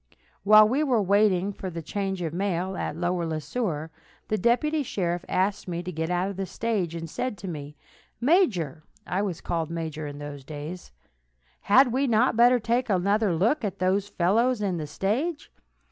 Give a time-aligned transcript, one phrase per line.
[0.41, 3.91] While we were waiting the change of mail at Lower Le Sueur,
[4.29, 7.77] the deputy sheriff asked me to get out of the stage, and said to me:
[8.19, 10.91] "Major [I was called major in those days],
[11.59, 15.51] had we not better take another look at those fellows in the stage?